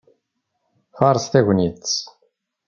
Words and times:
Faṛeṣ 0.97 1.25
tagnit! 1.31 1.93